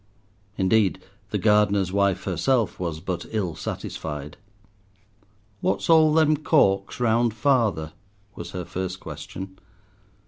Indeed, 0.57 0.99
the 1.29 1.37
gardener's 1.37 1.91
wife 1.91 2.23
herself 2.23 2.79
was 2.79 2.99
but 2.99 3.27
ill 3.29 3.53
satisfied. 3.53 4.35
"What's 5.59 5.91
all 5.91 6.11
them 6.11 6.37
corks 6.37 6.99
round 6.99 7.35
father?" 7.35 7.93
was 8.33 8.49
her 8.49 8.65
first 8.65 8.99
question. 8.99 9.59